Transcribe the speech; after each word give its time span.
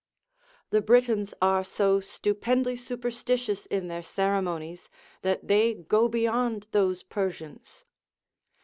The 0.71 0.81
Britons 0.81 1.31
are 1.43 1.63
so 1.63 1.99
stupendly 1.99 2.75
superstitious 2.75 3.67
in 3.67 3.87
their 3.87 4.01
ceremonies, 4.01 4.89
that 5.21 5.47
they 5.47 5.75
go 5.75 6.07
beyond 6.07 6.65
those 6.71 7.03
Persians. 7.03 7.85